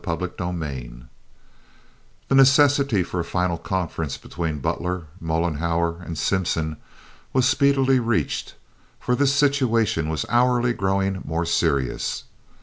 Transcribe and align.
Chapter 0.03 0.31
XXXII 0.35 1.03
The 2.27 2.33
necessity 2.33 3.01
of 3.01 3.13
a 3.13 3.23
final 3.23 3.59
conference 3.59 4.17
between 4.17 4.57
Butler, 4.57 5.03
Mollenhauer, 5.21 6.01
and 6.03 6.17
Simpson 6.17 6.77
was 7.33 7.47
speedily 7.47 7.99
reached, 7.99 8.55
for 8.99 9.13
this 9.15 9.31
situation 9.35 10.09
was 10.09 10.25
hourly 10.27 10.73
growing 10.73 11.21
more 11.23 11.45
serious. 11.45 12.23